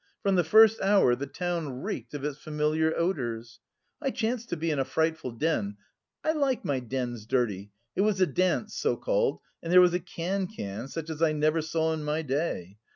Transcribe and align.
From 0.23 0.33
the 0.33 0.43
first 0.43 0.81
hour 0.81 1.15
the 1.15 1.27
town 1.27 1.83
reeked 1.83 2.15
of 2.15 2.23
its 2.25 2.39
familiar 2.39 2.91
odours. 2.97 3.59
I 4.01 4.09
chanced 4.09 4.49
to 4.49 4.57
be 4.57 4.71
in 4.71 4.79
a 4.79 4.83
frightful 4.83 5.29
den 5.29 5.77
I 6.23 6.31
like 6.31 6.65
my 6.65 6.79
dens 6.79 7.27
dirty 7.27 7.69
it 7.95 8.01
was 8.01 8.19
a 8.19 8.25
dance, 8.25 8.73
so 8.75 8.97
called, 8.97 9.41
and 9.61 9.71
there 9.71 9.79
was 9.79 9.93
a 9.93 9.99
cancan 9.99 10.87
such 10.87 11.11
as 11.11 11.21
I 11.21 11.33
never 11.33 11.61
saw 11.61 11.93
in 11.93 12.03
my 12.03 12.23
day. 12.23 12.77